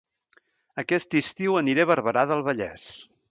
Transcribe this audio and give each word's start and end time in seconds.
Aquest 0.83 1.13
estiu 1.19 1.59
aniré 1.61 1.85
a 1.87 1.87
Barberà 1.91 2.25
del 2.33 2.43
Vallès 2.51 2.89